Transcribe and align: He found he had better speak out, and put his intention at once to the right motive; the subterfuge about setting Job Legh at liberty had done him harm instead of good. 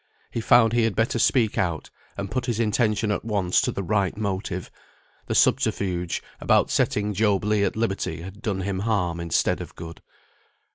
He 0.31 0.41
found 0.41 0.73
he 0.73 0.81
had 0.85 0.95
better 0.95 1.19
speak 1.19 1.59
out, 1.59 1.91
and 2.17 2.31
put 2.31 2.47
his 2.47 2.59
intention 2.59 3.11
at 3.11 3.23
once 3.23 3.61
to 3.61 3.71
the 3.71 3.83
right 3.83 4.17
motive; 4.17 4.71
the 5.27 5.35
subterfuge 5.35 6.23
about 6.39 6.71
setting 6.71 7.13
Job 7.13 7.45
Legh 7.45 7.61
at 7.67 7.75
liberty 7.75 8.23
had 8.23 8.41
done 8.41 8.61
him 8.61 8.79
harm 8.79 9.19
instead 9.19 9.61
of 9.61 9.75
good. 9.75 10.01